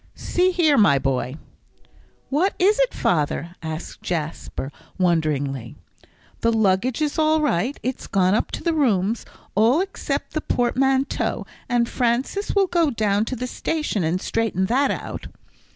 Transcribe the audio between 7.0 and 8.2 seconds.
is all right; it's